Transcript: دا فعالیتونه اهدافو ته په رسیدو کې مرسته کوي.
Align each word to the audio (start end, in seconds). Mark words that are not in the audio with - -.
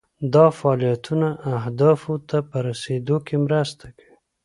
دا 0.33 0.45
فعالیتونه 0.57 1.29
اهدافو 1.57 2.13
ته 2.29 2.37
په 2.49 2.57
رسیدو 2.67 3.17
کې 3.27 3.35
مرسته 3.45 3.85
کوي. 3.97 4.15